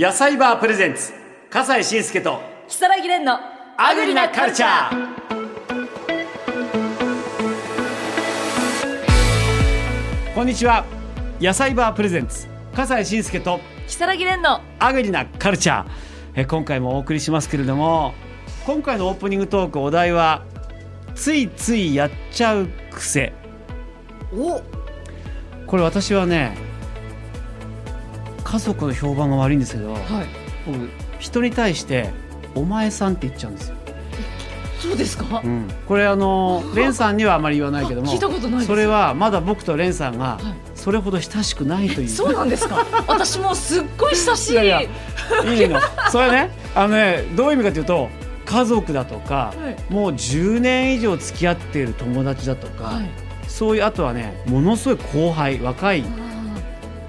[0.00, 1.12] 野菜バープレゼンツ
[1.50, 3.36] 笠西慎介と如月蓮の
[3.76, 5.14] アグリなカルチャー。
[10.36, 10.84] こんにちは。
[11.40, 13.58] 野菜バープレゼンツ笠西慎介と
[13.88, 15.88] 如月蓮のアグリなカルチャー。
[16.36, 18.14] え今回もお送りしますけれども
[18.66, 20.44] 今回のオープニングトークお題は
[21.16, 23.32] ついついやっちゃう癖。
[24.32, 24.62] お。
[25.66, 26.67] これ私はね
[28.50, 30.02] 家族の評判が悪いんですけど、はい。
[30.66, 30.88] 僕
[31.18, 32.10] 人に対して
[32.54, 33.74] 「お前さん」って言っちゃうんですよ。
[34.80, 40.44] そうですか、うん、これあの レンさんにはあまり言わないけども 聞いたことないそれはまだ僕とレンさんがはい。
[40.76, 42.08] それほど親しくないという。
[42.08, 42.86] そうなんですか？
[43.08, 44.52] 私もうすっごい親しい。
[44.52, 44.86] いやいやい
[45.64, 45.80] いの。
[46.10, 48.08] それねあのねどういう意味かというと
[48.46, 49.92] 家族だとか、はい。
[49.92, 53.10] もう10年以上付き合っている友達だとか、はい。
[53.48, 56.04] そういうあとはねものすごい後輩若い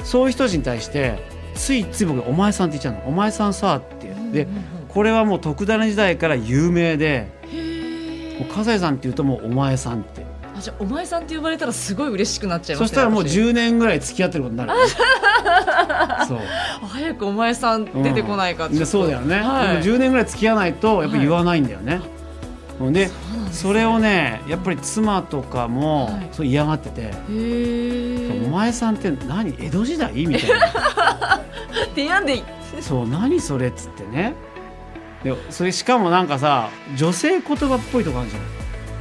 [0.03, 1.20] そういう人たちに対して
[1.55, 4.48] ついつい僕「お前さん」って言っちゃうの「お前さんさ」ってで
[4.88, 10.28] これはもう特ダネ時代から有名でへもう笠井さんって言うともう「お前さん」って。
[10.58, 13.39] あじゃあお前さんって呼ばれたらすごい嬉しくなっちゃいますねそしたらもう私。
[13.39, 14.78] 10年ぐらい付き合ってることになる、ね、
[16.28, 16.39] そう。
[16.88, 18.78] 早くお前さん出てこないか、うん。
[18.78, 19.67] でそうだよね、はい。
[19.84, 22.02] でも10年ぐらい付き合わないとやっぱり言わないんだよね、で
[22.78, 22.94] そうなん。
[22.94, 23.09] で
[23.52, 26.30] すそれをねやっぱり妻とかもはい。
[26.31, 31.39] そう嫌がっててへ「おえ前さんって何江戸時代?」みたいな。
[31.95, 32.41] 提案で
[32.81, 34.33] そう何それっつってね。
[35.23, 38.41] でそれしかもなんかさ女性言葉っぽいとこあるじゃん。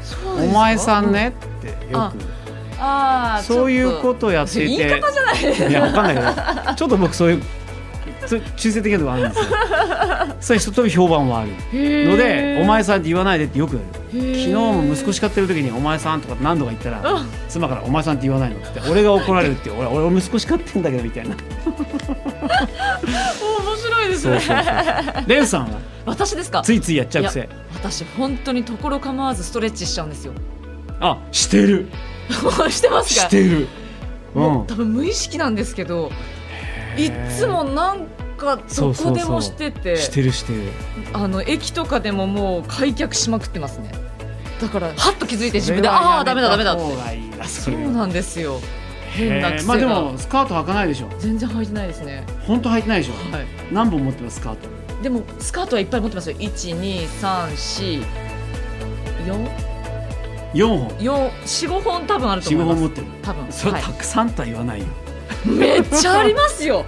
[0.02, 2.16] そうお前さんねってよあく。
[2.80, 4.88] ああそういうこととやっていて。
[4.88, 7.42] 言い方じゃないいやわかんないけどちょっと僕そういう
[8.56, 9.46] 中性的なとこあるんですよ。
[10.40, 11.50] それ一通り評判はある。
[11.72, 17.26] ので「お前さん」って言わないでってよく言われる昨日も息子叱ってる時に「お前さん」とか何度か言ったらうん。
[17.48, 21.34] 妻から「お前さん」って言わないのって俺が怒られるって俺俺息子叱ってんだけどみたいな。
[21.66, 21.70] お
[23.68, 24.40] 面白いですね。
[25.26, 25.78] レンさんは？
[26.06, 26.62] 私ですか？
[26.62, 30.32] ついついやっちゃうい癖私本当にところ構わずストレッチしちゃうんですよ。
[31.00, 31.88] あしてる。
[32.70, 33.22] してますか？
[33.22, 33.68] してる。
[34.34, 34.66] うん。
[34.66, 36.10] 多分無意識なんですけど
[36.96, 38.06] いっつもなん
[38.38, 39.98] かどこでもしてて。
[39.98, 40.62] してるしてる。
[41.12, 43.92] あの駅とかでももう開脚しまくってますね。
[44.60, 46.82] だからはっと気づいて自分でああーダメだダメだって。
[47.46, 48.58] そうなんですよ。
[49.10, 51.08] 変な癖まあでもスカート履かないでしょ。
[51.18, 52.24] 全然履いてないですね。
[52.46, 53.12] 本当履いてないでしょ。
[53.36, 53.46] はい。
[53.72, 54.68] 何本持ってますスカート？
[55.02, 56.36] でもスカートはいっぱい持ってますよ。
[56.38, 58.02] 一二三四？
[59.26, 59.48] 四
[60.54, 60.92] 4本。
[61.00, 62.80] 四四五本多分あると45思います。
[62.80, 63.06] 本持ってる。
[63.22, 63.52] 多分。
[63.52, 63.82] それはい。
[63.82, 64.86] たくさんとは言わないよ、
[65.46, 66.84] めっちゃありますよ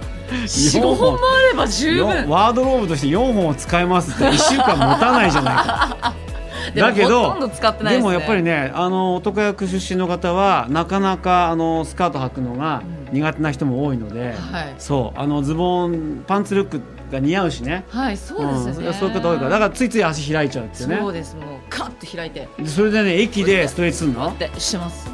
[0.47, 6.13] 四五本もあれば十よ分ワードローブとして4本を使えますって1週間持たないじゃないか。
[6.75, 14.75] だけどです、ね、でもやっぱりねあの男役出身の方はなかなかあのスカート履くのが苦手な人も多いので、はい。
[14.77, 16.81] そうあのズボンパンツルック
[17.11, 17.83] が似合うしね。
[17.89, 18.93] はいそうですよね、ん。
[18.93, 19.49] そういう方多いから。
[19.49, 20.97] だからついつい足開いちゃうっていうね。
[21.01, 22.47] そうですもうカッと開いて。
[22.57, 24.27] でそれでね駅でストレッチするの？
[24.29, 25.09] ってしてます。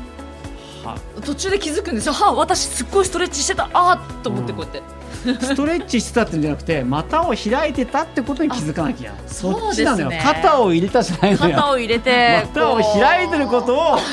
[0.84, 0.98] は。
[1.22, 2.14] 途中で気づくんですよ。
[2.14, 3.70] はあ私すっごいストレッチしてた。
[3.74, 4.82] あーっと思ってこうやって、
[5.24, 9.14] ストレッチしてたってんじゃなくて股を開いてたってことに気づかなきゃ。
[9.28, 10.34] そっちなのよ、そうですね。
[10.42, 11.56] 肩を入れたじゃないのよ。
[11.56, 14.06] 肩を入れて股を開いてることをそ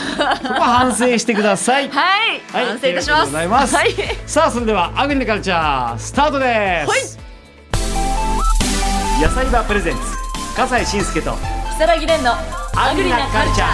[0.48, 1.88] こは反省してください。
[1.88, 3.14] はい、はい反省いたします。
[3.14, 3.76] ありがとうございます。
[3.76, 3.94] はい。
[4.26, 7.18] さあそれではアグリカルチャースタートです、
[9.22, 10.00] 野菜バープレゼンツ
[10.56, 11.32] 笠西慎介と
[11.78, 12.32] 如月蓮の
[12.76, 13.68] アグリなカルチャー。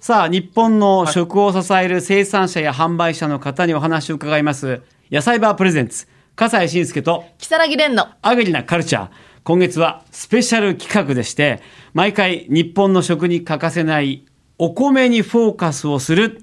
[0.00, 9.08] さあ日本の食を支える生産者や販売者の方にお話を伺います野菜バープレゼンツ笠西慎介と如月蓮のアグリなカルチャー。
[9.44, 11.62] 今月はスペシャル企画でして、
[11.94, 14.26] 毎回日本の食に欠かせない
[14.58, 16.42] お米にフォーカスをする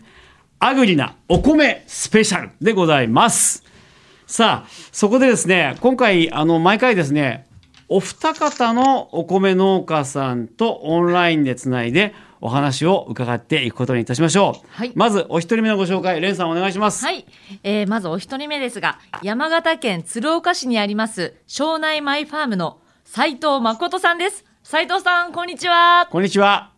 [0.59, 3.65] アグリなお米スペシャルでございます。
[4.25, 7.45] さあ、そこでですね、今回、あの、毎回ですね、
[7.89, 14.67] お二方のお米農家さんとオンラインでつないでお話を伺っていくことにいたしましょう。
[14.69, 17.05] はいまず、お一人目のご紹介、レンさんお願いします。
[17.05, 17.25] はい、
[17.63, 26.73] えー、まずお一人目ですが山形県鶴岡市にあります庄内マイファームの斉藤誠さんです斉藤さんこんにちはこんにちは。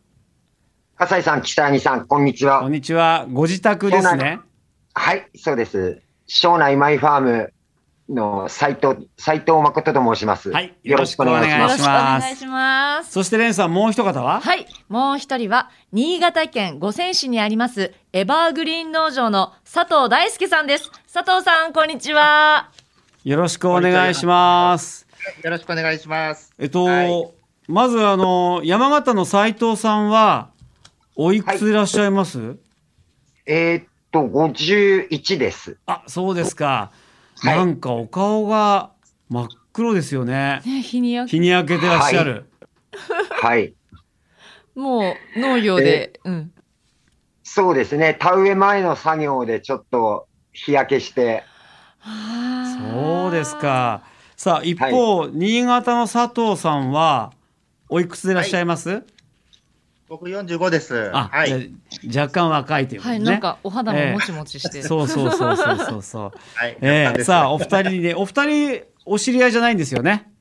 [0.97, 2.71] 笠井さん、北谷さん、こんにちはこん。
[2.71, 3.25] にちは。
[3.31, 4.41] ご自宅ですね。
[4.93, 6.03] はい、そうです。
[6.27, 7.53] 庄内マイファーム
[8.09, 10.51] の斉藤、斉藤誠と申します。
[10.51, 11.59] はいよろしくお願いします。
[11.59, 14.41] よろしくお願いしますそしてレンさん、もう一方は？
[14.41, 14.67] はい。
[14.89, 20.91] もう一人は、新潟県五泉市にあります、エバーグリーン農場の佐藤大輔さんです。
[21.11, 22.69] 佐藤さん、こんにちは。
[23.23, 25.07] よろしくお願いします。
[25.41, 26.53] よろしくお願いします。
[26.59, 27.31] えっと、はい
[27.67, 30.51] まずあの、山形の斉藤さんは、
[31.15, 32.57] おいくついらっしゃいます、
[33.47, 35.77] えーっと、51です。
[35.87, 36.91] あ、そうですか。
[37.37, 38.91] はいなんかお顔が
[39.29, 40.61] 真っ黒ですよね。
[40.65, 42.49] ね、日に焼日に焼けてらっしゃる。
[43.31, 43.73] はい。
[44.73, 46.51] もう農業で、うん。
[47.43, 48.15] そうですね。
[48.19, 51.43] 田植え前の作業でちょっと日焼けして、
[52.03, 53.57] そうです。
[53.57, 54.03] か。
[54.37, 57.33] さあ、一方、新潟の佐藤さんは、
[57.89, 59.03] おいくつでいらっしゃいます、
[60.17, 61.09] 僕45です。
[61.13, 61.73] あ、はい。
[62.15, 63.25] 若干若いということはい、ね。
[63.25, 64.81] なんかお肌ももちもちして。
[64.81, 66.31] そうそうそうそうそうそう。
[66.55, 66.77] はい。
[66.81, 70.31] えーさあ、お二人にね、お二人、お知り合いじゃないんですよね？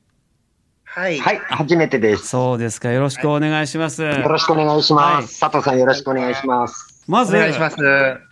[0.85, 1.19] はい。
[1.19, 2.27] はい、初めてです。
[2.27, 2.89] そうですか。
[2.91, 4.01] よろしくお願いします。
[4.01, 5.39] よろしくお願いします。
[5.41, 7.03] 佐藤さんよろしくお願いします。
[7.07, 7.75] まず、お願いします。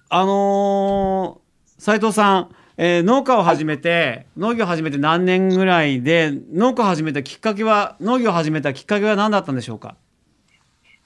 [0.09, 1.43] あのー
[1.81, 9.95] 斉藤さん、えー農家を始めて、農業を始めて何年ぐらいで、農家を始めたきっかけは、農業を始めたきっかけは何だったんでしょうか？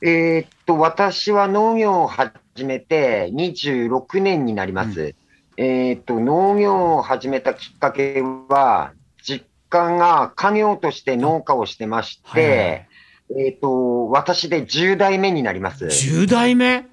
[0.01, 2.31] えーっと、私は農業を始
[2.65, 5.15] めて26年になります。
[5.57, 8.91] えーっと、農業を始めたきっかけは、
[9.23, 12.87] 実家が家業として農家をしてましはいはいて、
[13.31, 15.85] えーっと、私で10代目になります。
[15.85, 16.85] 10代目？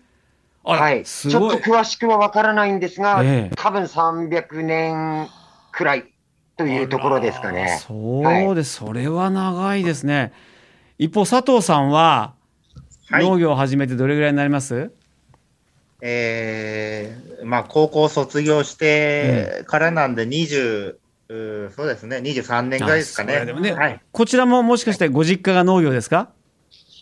[0.64, 1.02] はい。
[1.02, 1.58] いちょっと。
[1.58, 5.28] 詳しくはわからないんですが、ええ多分300年
[5.72, 6.10] くらい
[6.56, 7.82] というところですかね。
[7.86, 10.32] そうです、それは長いですね。
[10.98, 12.32] 一方、佐藤さんは、
[13.10, 14.90] はい農業を始めてどれぐらいになります？
[16.00, 20.98] えー、まあ、高校卒業してからなんで、20、
[21.28, 23.44] うーそうですね、23年ぐらいですかね。
[23.44, 24.00] ねはい。
[24.12, 26.30] こちらももしかしてご実家が農業ですか？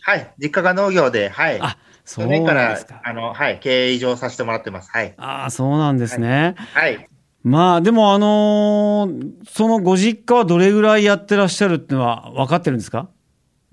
[0.01, 0.33] はい。
[0.37, 1.59] 実家が農業で、はい。
[1.61, 2.53] あ、そうですか、。
[2.53, 4.89] らあの、はい、経営移乗させてもらってます。
[4.91, 5.13] はい。
[5.17, 6.55] ああ、そうなんですね。
[6.57, 7.07] はい。
[7.43, 13.09] まあ、でもあのーそのご実家はどれぐらいやってらっしゃるっていうのは分かってるんですか？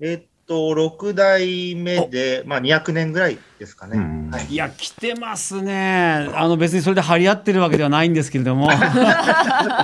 [0.01, 3.97] えっと、6代目で、まあ、200年ぐらいですかね。
[3.97, 4.45] うんはい。
[4.47, 6.29] いや、来てますね。
[6.35, 8.69] あの、別にそれで張り合ってるわけではないんですけれども、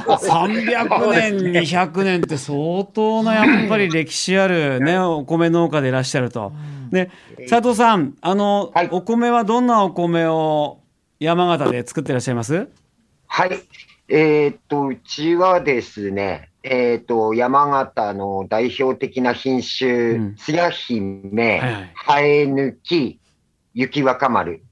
[0.05, 6.51] 300年、200年って相当なやっぱり歴史あるね、お米農家でいらっしゃると。
[6.91, 7.09] で、
[7.49, 10.79] 佐藤さん、あの、はいお米はどんなお米を
[11.19, 12.67] 山形で作ってらっしゃいます？
[13.27, 13.59] はい。
[14.09, 21.59] えーっと、うちはですね、えーっと、山形の代表的な品うん種、つや姫、
[21.95, 23.19] ハエ抜き、
[23.73, 24.63] 雪若丸。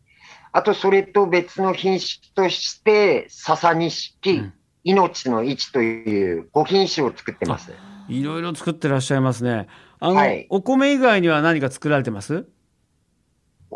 [0.51, 4.53] あと、それと別の品種として、笹錦、うん
[4.87, 7.71] 命の市という5品種を作ってます。
[8.07, 9.67] いろいろ作ってらっしゃいますね。
[9.99, 12.45] あの、はいお米以外には何か作られてます？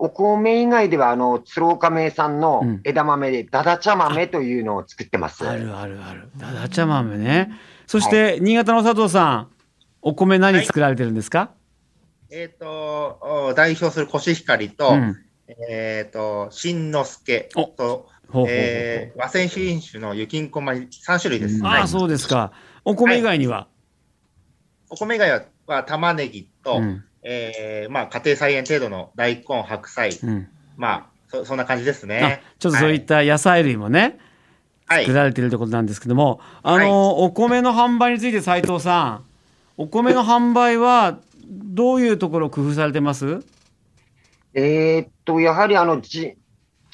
[0.02, 5.48] お米以外では、あの、鶴岡名産うんの枝豆で、だだ茶豆というのを作ってます。
[5.48, 6.30] あるあるある。
[6.38, 7.52] だだ茶豆ね。
[7.88, 9.48] そして、新潟の佐藤さん、
[10.02, 11.52] お米何作られてるんですか、
[12.32, 13.20] えっと、
[13.50, 15.16] お代表するコシヒカリと、うん。
[15.70, 21.62] えっと、新之助おと、ほうほうほうほうえー和製品種の雪んこまり3種類です。
[21.64, 22.52] はいああ、そうですか。
[22.86, 23.68] お米以外には？
[24.90, 27.04] お米以外は玉ねぎと、うん。
[27.24, 30.48] えーまあ、家庭菜園程度の大根、白菜、うん。
[30.78, 32.42] まあそ、そんな感じですあね。
[32.60, 34.18] ちょっとそういった野菜類もね、
[34.86, 36.88] はい、作られてるということなんですけども、あの、はい。
[37.26, 39.26] お米の販売について斉藤さん、
[39.78, 43.44] お米の販売はどういうところを工夫されてます？
[44.54, 46.36] えーっと、やはりあの、じ、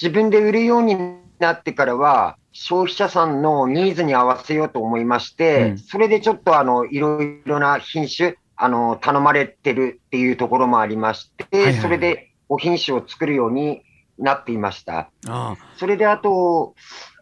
[0.01, 0.97] 自分で売るように
[1.39, 5.77] なってからは、消費者さんのニーズに合わせようと思いまして、うん。
[5.77, 13.81] それでちょっとあの、いろいろな品種、あの、頼まれてるっていうところもありまして、はいはいそれでお品種を作るように
[14.19, 15.09] なっていました。
[15.27, 16.75] あそれであと、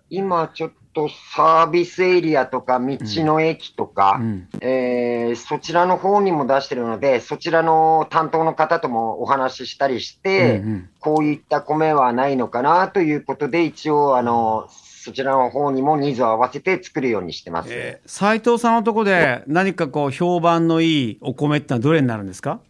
[0.10, 4.48] 今ちょっとサービスエリアとか道の駅とあ、か、うん。
[4.62, 14.70] えーそちらの方にも出してるので、そちらの担当の方ともお話ししたりして、うんうんこういった米はないのかなということで、一応、あの、
[15.04, 17.70] そちらの方にもニーズを合わせて作るようにしてます。
[17.72, 22.62] えー斉藤さんのところで何かこう評判のいいお米ってのはどれになるんですか？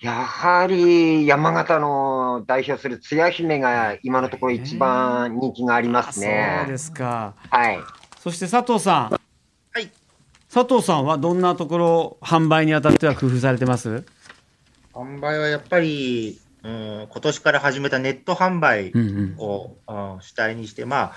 [0.00, 6.78] やはり山形の代表するつや姫が今のところ一番人気がありますあそうでね。
[6.78, 7.34] すか。
[7.50, 7.78] はい。
[8.18, 9.10] そして佐藤さん。
[9.10, 9.18] は
[9.80, 9.90] い。
[10.52, 14.04] 佐藤さんはどんなところ販売にあたっては工夫されてます？
[14.94, 19.34] 販売はやっぱり、うん、今年から始めたネット販売うんうん。
[19.38, 21.12] を、うん主体にして、まあ、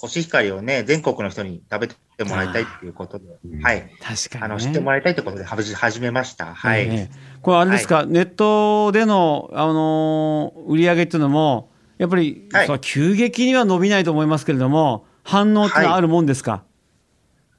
[0.00, 3.88] コシヒカリをね、全国の人に食べてもらいたいっていうことで、うんはい。
[4.00, 4.40] 確かに、ね。
[4.42, 6.54] あの、知ってもらいたいってことで始めました。
[6.54, 6.82] はい。
[6.82, 16.64] ええこれあれですか、ネットでの、あのー売り上げっていうのも、やっぱり、はいそう急激には伸びないと思いますけれども、反応っていうのはあるもんですか、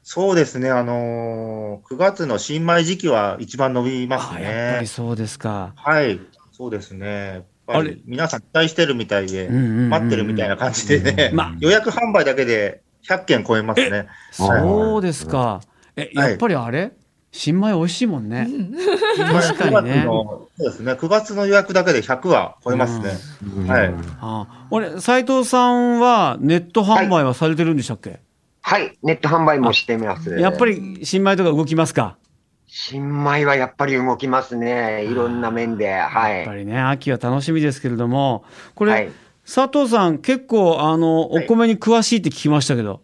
[0.04, 4.88] そうですね、あのー、9月の新米時期は一番伸びますあやっぱねり。
[4.88, 5.72] そうですか。
[5.78, 6.20] はい。
[6.64, 7.46] そうですね。
[7.68, 7.96] あれ？
[7.96, 14.08] り皆さん期待してるみたいで、待ってるみたいな感じでね、まあ予約販売だけで100件超えますね。
[14.32, 15.60] そうですか。
[15.98, 16.94] え、はいやっぱりあれ？
[17.34, 18.48] 新米美味しいもんね。
[19.18, 20.94] 確かにねそうですね。
[20.94, 23.12] 9月の予約だけで100は超えますね。
[23.68, 23.88] はい。
[24.22, 28.22] ああ俺、斉藤さんはネット販売はされてるんでしたっけ、
[28.62, 30.30] はい、ネット販売もしてます。
[30.38, 32.18] やっぱり新米とか動きますか？
[32.76, 35.06] 新米はやっぱり動きますね。
[35.06, 35.94] いろんな面で。
[35.94, 36.58] はやっぱい。
[36.58, 39.12] りね、秋は楽しみですけれども、これ、はい
[39.46, 43.02] 佐藤さん、結構、あの、おはい米に詳しいって聞きましたけど。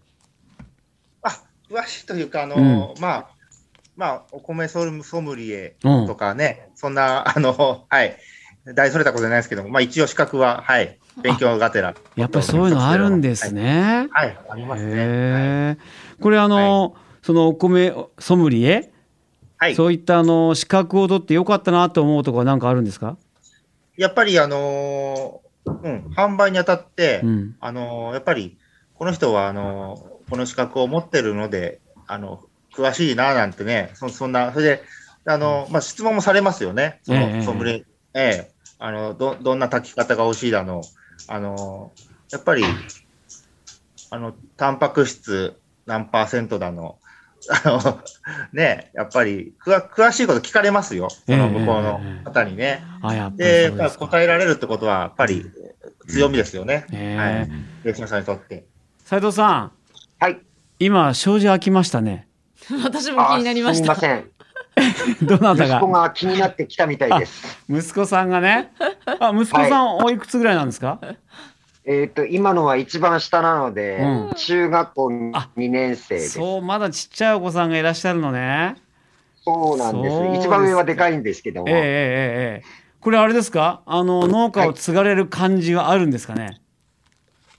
[1.22, 2.62] あ、詳しいというか、あの、う
[2.98, 3.30] んまあ、
[3.98, 8.16] まあ、お米ソルソムリエとかね、そんな、あの、はい。
[8.74, 10.98] 大それたことじゃないですけども、まあ一応資格は、はい。
[11.22, 11.94] 勉強がてら。
[12.16, 14.08] やっぱりそういうのあるんですね。
[14.10, 14.28] はい。
[14.28, 15.78] はい、ありますね。
[16.22, 18.94] これ、あの、そのお米ソムリエ、
[19.60, 19.76] はい。
[19.76, 23.18] そういったあの資格を取ってよかったなと思うところは何かあるんですか？
[23.98, 27.56] やっぱり、あのーうん、販売にあたって、うん。
[27.60, 28.58] あのーやっぱり、
[28.94, 32.42] この人は、あのーこの資格を持ってるので、あの、
[32.74, 34.84] 詳しいな、なんてね、そそんな、それで、
[35.26, 37.02] あのーまあ、質問もされますよね。
[37.04, 40.82] そええの、ソムリエ、ええ、あの、ど、どんな炊き方が美味しいだの、
[41.28, 42.64] あのーやっぱり、
[44.12, 47.00] あの、タンパク質何パーセントだの、
[47.50, 48.00] あの、
[48.54, 51.10] ね、やっぱり、くわ詳しいこと聞かれますよ。
[51.10, 52.84] その向こうの方にね。
[53.36, 53.72] で。
[53.98, 55.46] 答えられるってことは、やっぱり
[56.08, 56.86] 強みですよね。
[56.94, 57.50] ええはい。
[57.84, 58.66] レスナーさんにとって。
[59.04, 59.72] 斉藤さん、
[60.20, 60.40] はい。
[60.80, 62.28] 今、障子開きましたね。
[62.84, 63.94] 私も気になりました。
[63.94, 64.30] あすみません。
[65.24, 67.66] どなた息子がが気になってきたみたいです。
[67.70, 68.72] 息子さんがね。
[69.20, 71.00] あ、息子さん、おいくつぐらいなんですか？
[71.92, 76.34] えっと、今のは一番下なので、うん中学校2あ年生です。
[76.34, 78.40] そうそう、まだちっちゃいお子さんがいらっしゃるのね。
[78.40, 78.86] なんです
[79.48, 81.70] そうですか一番上はでかいんですけども。
[81.70, 83.82] ええええええこれあれですか？
[83.88, 86.62] あの、農家を継がれる感じはあるんですかね、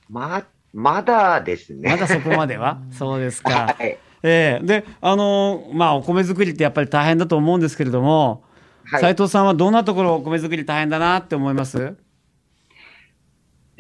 [0.09, 1.91] ま、まだですね。
[1.91, 2.79] まだそこまでは？
[2.93, 3.75] そうですか。
[3.77, 3.99] はい。
[4.23, 8.45] ええで、あの、まあ、お米作りってやっぱり大変だと思うんですけれども、
[8.85, 11.97] はい斉藤さんはどんなところお米作り大変だなって思います？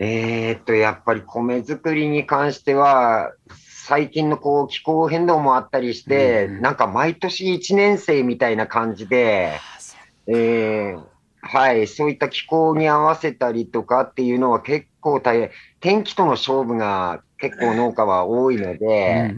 [0.02, 3.34] えーっと、やっぱり米作りに関しては、
[3.86, 9.60] 最近のこう気候変動もあったりして、うんなんか毎年1年生みたいな感じで、
[10.26, 11.02] えー
[11.42, 19.34] はい、そういった気候に合わせたりとかっていうのは結構大変、天気との勝負が結構農家は多いので、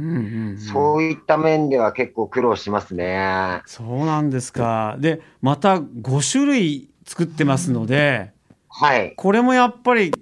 [0.73, 3.63] そういった面では結構苦労しますね。
[3.67, 4.97] そうなんですか。
[5.01, 8.31] で、また5種類作ってますので、
[8.69, 9.15] はい。
[9.17, 10.13] これもやっぱり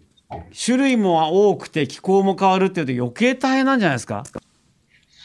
[0.65, 4.23] 種類も多くて気候も変わるっていうと余計大変なんじゃないですか？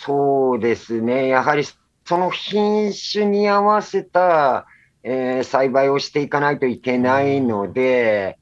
[0.05, 1.27] そうですね。
[1.27, 1.63] やはり
[2.05, 4.67] その品種に合わせた、
[5.03, 8.37] えー栽培をしていかないといけないので、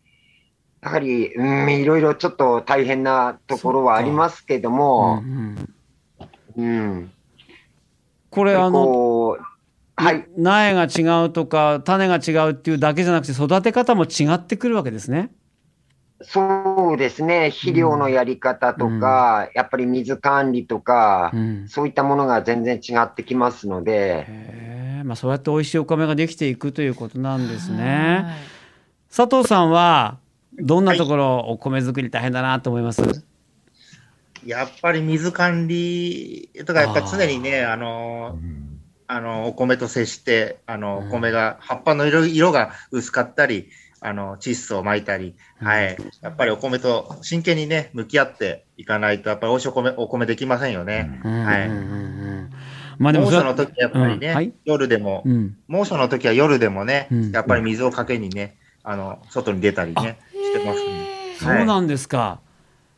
[0.82, 5.58] やはり、うん、いろいろちょっと大変なところはありますけどもう、ん
[6.58, 7.12] うんうん。
[8.30, 9.38] これあの、
[9.96, 10.26] はい。
[10.38, 15.32] 苗が違うとか種が違うっていうだけじゃなくて育て方も違ってくるわけですね。
[16.24, 17.50] そうですね。
[17.50, 21.68] 肥料のやり方とか、やっぱり水管理とか、うん。
[21.68, 24.28] そういったものが全然違ってきますので、
[25.04, 28.24] まあ、そうやって美味しいお米ができていくということなんですね。
[28.26, 28.34] はい。
[29.16, 30.18] 佐藤さんは
[30.60, 33.02] どんなところお米作り大変だなと思います、
[34.46, 38.38] やっぱり水管理とか、やっぱり常にね、あの、
[39.08, 41.08] あの、お米と接して、あの、うん。
[41.08, 43.70] お米が、葉っぱの色色が薄かったり、
[44.04, 45.98] あの、窒素をまいたり、はい。
[46.22, 51.10] やっぱりお米と真剣にね、向き合っていかないと、やっぱり美味しいお米、お米できませんよね。
[51.24, 51.74] はいうん。
[51.74, 51.80] うん。
[51.80, 51.88] うん。
[51.88, 52.50] うん。
[53.00, 54.36] まあでも猛暑の時はやっぱりね、うん。
[54.36, 54.54] はい。
[54.66, 55.56] 夜でも、うん。
[55.68, 57.32] 猛暑の時は夜でもね、うん。
[57.32, 61.08] やっぱり水をかけにね、あの、外に出たりね、してますね。
[61.40, 62.42] そうなんですか。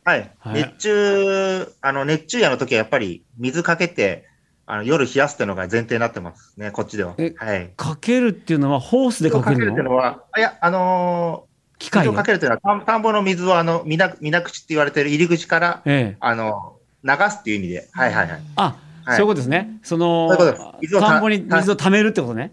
[0.04, 0.32] はい。
[0.38, 0.62] はい。
[0.64, 4.24] 熱中、あの、熱中夜の時はやっぱり水かけて、
[4.66, 7.14] あの、夜冷やすっていうのが前提になってますね、こっちでは。
[7.18, 7.70] えはい。
[7.76, 16.16] かけるっていうのはホースでかける水をかけるっていうののは、あいや、あのー、機械をかけるっていうのは、田んぼの水を、あの、水水口って言われてる入り口から、ええ。
[16.18, 18.40] あの、流すっていう意味で、はいはいはい。
[18.56, 18.62] あ、
[19.04, 19.78] はいそういうことですね。
[19.84, 22.52] そのそ田んぼに水を溜めるってことね。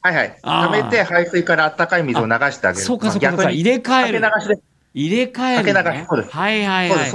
[0.00, 0.38] はいはい。
[0.42, 2.84] あー溜めて、排水から温かい水を流してあげる。
[2.84, 4.20] そうかそうか入れ替える。
[4.20, 4.62] かけ流しで。
[4.94, 5.72] 入れ替える、ね。
[5.74, 7.10] かけ流しそうですはいはいはい。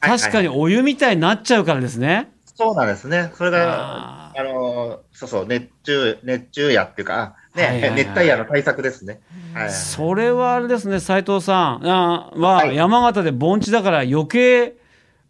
[0.00, 2.30] 確かにお湯みたいになっちゃうからですね。
[2.60, 3.32] そうなんですね。
[3.36, 9.20] それが、ああのーそうそう、熱中、熱中夜っていうか、ね、はいはいはい熱帯夜の対策ですね。
[9.54, 9.70] はい。
[9.70, 14.74] それはあれですね、斉藤さんあははい山形で盆地だから余計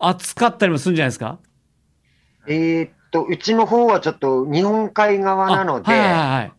[0.00, 1.38] 暑かったりもするんじゃないですか？
[2.48, 6.52] えーっと、うちの方はちょっと日本海側なので、あはいはいはい。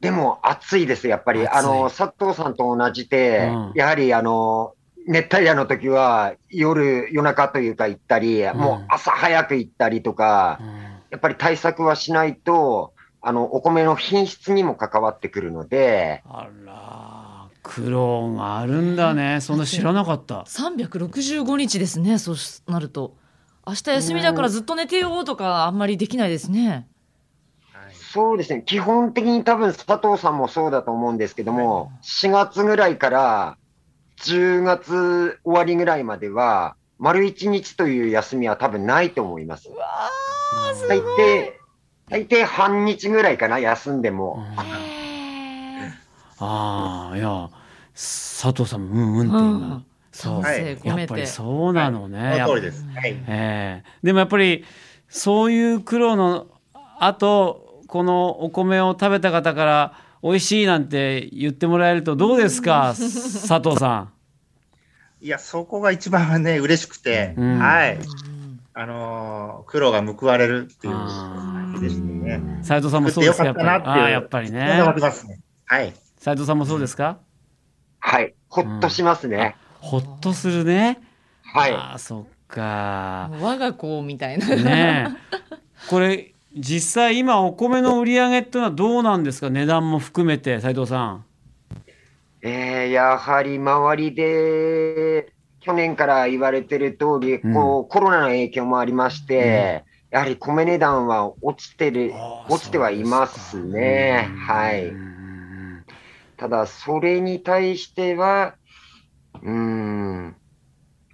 [0.00, 1.46] でも暑いです、やっぱり。
[1.46, 4.74] あの、佐藤さんと同じで、うんやはりあの、
[5.06, 8.56] 熱帯夜の時は夜、夜中というか行ったり、ん。
[8.56, 10.60] もう朝早く行ったりとか、
[11.10, 19.40] やっぱり対策はしないと、あの、お米の品質にも関わってくるので、あら苦労があるんだね。
[19.40, 20.44] そんな知らなかった。
[20.46, 22.36] 365日ですねそう
[22.70, 23.16] なると。
[23.66, 26.86] 明日休みだからずっと寝てようとかあんまりできないですね。
[27.72, 27.94] はい。
[27.94, 33.56] そうですね、基本的に多分佐藤さんもそうだと思うんですけども、4月ぐらいから
[34.18, 39.68] 10月終わりぐらいまでは、丸1日という休みは多分ないと思います。
[40.88, 41.52] 大抵、
[42.08, 44.44] 大抵半日ぐらいかな、休んでも。
[46.38, 47.48] ああいや
[47.94, 49.86] 佐藤さんもうんうんって今、うん。
[50.12, 50.88] そう、丹精込めて。
[50.88, 52.84] やっぱりそうなのね、そやっぱの通りです。
[52.94, 53.24] はい。
[53.28, 53.90] ええ。
[54.02, 54.64] でもやっぱり
[55.08, 56.46] そういう苦労の
[56.98, 62.94] 後このお米を食べた方から美味しいなんて言ってもらえるとどうですか？
[62.98, 64.08] 佐藤さ
[65.20, 67.98] いや、そこが一番ね、嬉しくて、うんはい。
[68.76, 72.36] あのー苦労が報われるっていうあ感じですね。
[72.38, 73.44] ん斉藤さんもそうですか？
[73.44, 73.62] やっぱ
[74.06, 75.38] りやっぱりねきますね。
[75.66, 75.94] はい。
[76.18, 77.18] 斉藤さんもそうですか？
[78.00, 78.34] はい。
[78.48, 79.56] ほっとしますね。
[79.80, 81.00] ほっとするね
[81.44, 81.72] はい。
[81.72, 85.34] ああそっか我が子みたいな、ねえ
[85.88, 89.50] これ実際今お米の売り上げっていうのはどうなんですか？
[89.50, 91.24] 値段も含めて斉藤さん。
[92.42, 97.54] えー、やはり周りで、去年から言われてる通り、うん。
[97.54, 102.12] こう、コロナの影響もありまして、やはり米値段は落ちてる、
[102.48, 104.28] 落ちてはいますね。
[104.46, 104.88] はい。
[104.88, 105.84] うん。
[106.36, 108.56] ただ、それに対しては、
[109.42, 110.36] うーん、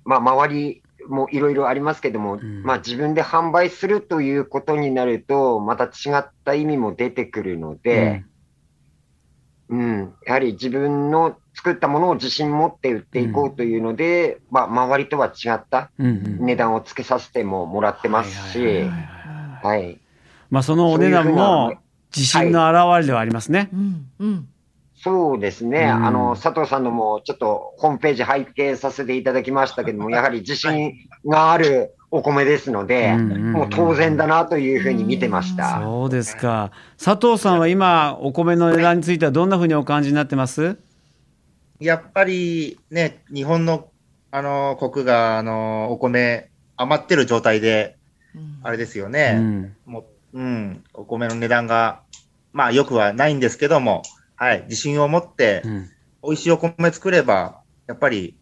[0.04, 2.62] まあ、周りもいろいろありますけども、ん。
[2.62, 8.24] まあ、自分で販売するということになると、また違った意味も出てくるので、
[9.68, 16.46] うん、やはり自分の作ったものを自信持って売っていこうというので、まあ、周りとは違ったうんうん。
[16.46, 19.78] 値段をつけさせてももらってますはいはいはいし、はい。
[19.82, 20.00] はい。
[20.50, 21.80] まあそのお値段もな
[22.14, 23.68] 自信の表れではありますね。
[23.72, 24.10] うん。
[24.18, 24.48] うん
[25.02, 25.84] そうですね。
[25.84, 30.92] うんあの、佐藤さんのもちょっとホームページ拝見させていただきましたけども、やはり自信
[31.26, 35.80] があるお米ですので、うんうんうんもう当然だなというふうに見てました。
[35.80, 36.70] そうですか。
[37.02, 40.76] 佐藤さんは今お米の値段についてはどんなふうにお感じになってます？
[41.78, 43.88] やっぱりね、日本の、
[44.30, 47.96] あのー国が、あのーお米余ってる状態で、
[48.34, 49.32] うんあれですようね。
[49.32, 49.74] ん。
[49.86, 52.02] もう、うん、お米の値段が、
[52.52, 54.02] まあ、よくはないんですけども、
[54.40, 55.90] はい、自信を持ってう、ん。
[56.22, 58.34] 美味しいお米作れば、やっぱり、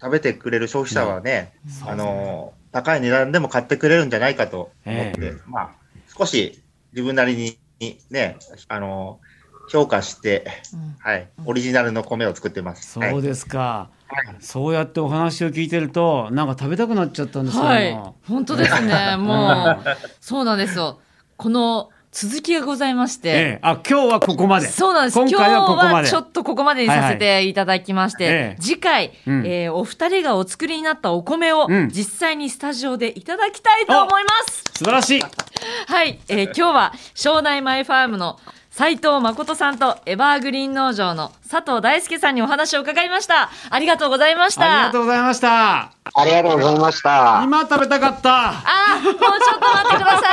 [0.00, 1.88] 食べてくれる消費者はね、うん。
[1.90, 5.70] あのー高い値段でも買ってくれるんじゃないかと思って、えまあ、
[6.14, 8.36] 少し自分なりにね、
[8.68, 9.26] あのー
[9.68, 10.96] 評価して、うん。
[10.98, 12.92] はい、オリジナルの米を作ってます。
[12.92, 13.90] そうですか。
[14.06, 14.36] はい。
[14.40, 17.64] そうやってお話を聞いてるとなんか食べたくなっちゃったんですよ。
[17.64, 17.92] はい。
[18.28, 19.16] 本当ですね。
[19.16, 19.84] もう
[20.20, 21.00] そうなんですよ。
[21.36, 24.68] この続きがございまして、ええ、あ今日はここまで。
[24.68, 25.18] そうなんです。
[25.18, 25.88] 今回はここまで。
[25.88, 34.64] 今日はちょっとここまでにさせていただきまして、はいはいええ次回、うんえーお二人がお作りになったお米をうん実際にスタジオでいただきたいと思います。
[34.78, 35.20] 素晴らしい。
[35.20, 38.40] はい、えー今日は庄内マイファームの
[38.76, 43.48] 斉藤誠さんとエバーグリーン農場の佐藤大輔さんにお話を伺いました。
[43.70, 44.64] ありがとうございました。
[44.64, 45.80] ありがとうございました。
[45.80, 45.90] あ
[46.26, 47.40] りがとうございました。
[47.42, 48.50] 今食べたかった。
[48.50, 50.24] あーもうちょっと待ってくださ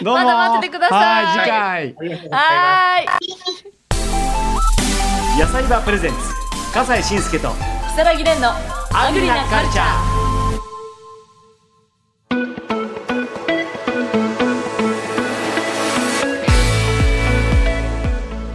[0.00, 0.02] い。
[0.04, 0.24] どうも。
[0.24, 1.24] まだ待っててください。
[1.24, 2.30] はい、次回。
[2.32, 3.04] はー
[5.36, 5.40] い。
[5.40, 6.16] 野菜バープレゼンツ。
[6.74, 7.50] 笠西慎介と。
[7.50, 7.54] 木
[7.94, 8.50] 更木蓮の
[8.92, 10.23] アグリなカルチャー。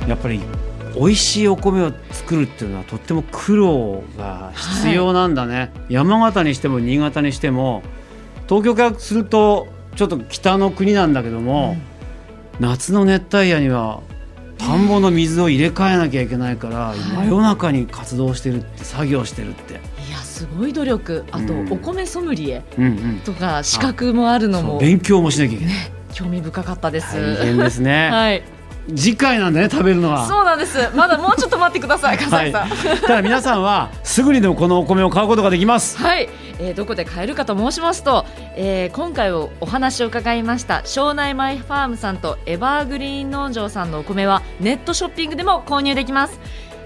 [0.10, 0.42] やっぱり
[0.96, 7.84] 美味しいお米を作るっていうのはとっても苦労が必要なんだね、山形にしても新潟にしても
[8.48, 11.78] 東京からするとちょっと北の国なんだけども、
[12.60, 14.02] 夏の熱帯夜には
[14.58, 19.76] 田んぼの水を入れ替えなきゃいけないから、真夜中に活動してるって作業してるって、い
[20.12, 21.26] やすごい努力。
[21.32, 21.72] あと、うん。
[21.72, 24.68] お米ソムリエうんうん、とか資格もあるのそう。
[24.74, 25.76] も勉強もしなきゃいけない。
[26.14, 27.16] 興味深かったです。
[27.16, 28.44] 大変ですね、 はい、
[28.96, 30.28] 次回なんだね食べるのは。
[30.28, 30.78] そうなんです。
[30.96, 32.68] まだもうちょっと待ってください、笠井さん。
[32.68, 35.98] はい、ただ皆さんはすぐにでもこのお米を買うことができます。
[35.98, 38.26] はい、えーどこで買えるかと申しますと、
[38.56, 46.40] えー今回おお話を伺いました庄内マイファームさんとエバーグリーン農場さんのお米はネットショッピングでも購入できます。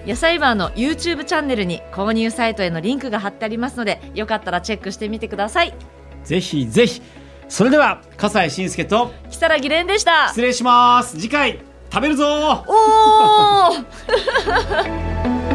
[0.06, 5.74] 野菜バーの YouTube チャンネルに購入サイトへのリンクが貼ってありますのでよかったらチェックしてみてください。
[6.26, 7.02] ぜひぜひ。
[7.48, 10.30] それでは笠西慎介と木更木蓮でした。
[10.30, 11.18] 失礼します。
[11.18, 12.26] 次回食べるぞ
[12.66, 15.53] おお